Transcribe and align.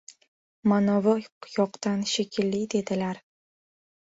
—Manovi 0.71 1.13
yoqdan 1.57 2.01
shekilli…— 2.13 2.63
dedilar. 2.77 3.21